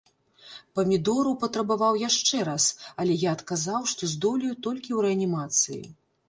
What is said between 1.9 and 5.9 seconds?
яшчэ раз, але я адказаў, што здолею толькі ў рэанімацыі.